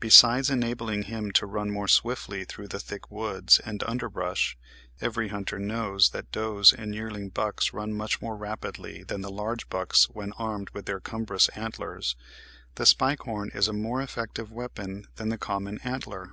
[0.00, 4.56] Besides enabling him to run more swiftly through the thick woods and underbrush
[5.02, 9.68] (every hunter knows that does and yearling bucks run much more rapidly than the large
[9.68, 12.16] bucks when armed with their cumbrous antlers),
[12.76, 16.30] the spike horn is a more effective weapon than the common antler.